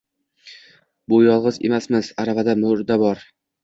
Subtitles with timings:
[1.13, 3.27] Biz yolg`iz emasmiz, aravada murda bor